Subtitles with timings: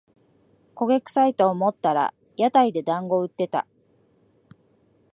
[0.73, 3.67] 焦げくさいと思ったら屋台でだんご売ってた